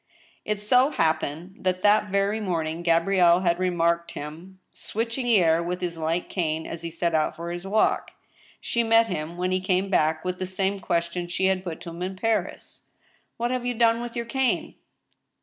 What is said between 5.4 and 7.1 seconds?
with his light cane as he